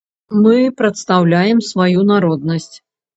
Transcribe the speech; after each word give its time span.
Мы 0.43 0.53
прадстаўляем 0.79 1.61
сваю 1.71 2.07
народнасць. 2.13 2.75